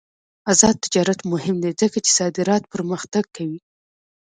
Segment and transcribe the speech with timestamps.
[0.51, 3.59] آزاد تجارت مهم دی ځکه چې صادرات پرمختګ کوي.